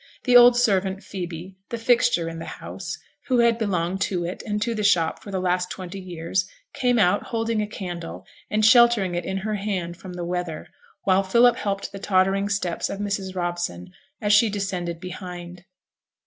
[0.23, 4.59] The old servant, Phoebe, the fixture in the house, who had belonged to it and
[4.59, 9.13] to the shop for the last twenty years, came out, holding a candle and sheltering
[9.13, 10.69] it in her hand from the weather,
[11.03, 13.35] while Philip helped the tottering steps of Mrs.
[13.35, 13.91] Robson
[14.23, 15.65] as she descended behind.